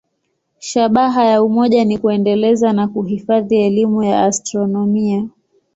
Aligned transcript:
Shabaha 0.59 1.25
ya 1.25 1.43
umoja 1.43 1.85
ni 1.85 1.97
kuendeleza 1.97 2.73
na 2.73 2.87
kuhifadhi 2.87 3.55
elimu 3.61 4.03
ya 4.03 4.23
astronomia. 4.25 5.25